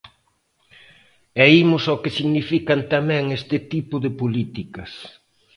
[1.43, 4.91] E imos ao que significan tamén este tipo de políticas.